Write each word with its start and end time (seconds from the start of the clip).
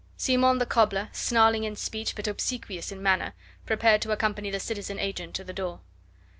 Simon 0.17 0.57
the 0.57 0.65
cobbler, 0.65 1.09
snarling 1.11 1.63
in 1.63 1.75
speech 1.75 2.15
but 2.15 2.27
obsequious 2.27 2.91
in 2.91 3.03
manner, 3.03 3.33
prepared 3.67 4.01
to 4.01 4.11
accompany 4.11 4.49
the 4.49 4.59
citizen 4.59 4.97
agent 4.97 5.35
to 5.35 5.43
the 5.43 5.53
door. 5.53 5.79